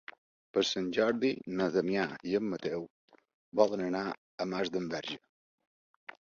Per 0.53 0.61
Sant 0.67 0.85
Jordi 0.97 1.29
na 1.59 1.67
Damià 1.75 2.05
i 2.29 2.33
en 2.39 2.47
Mateu 2.53 2.87
volen 3.61 3.85
anar 3.91 4.03
a 4.09 4.49
Masdenverge. 4.55 5.21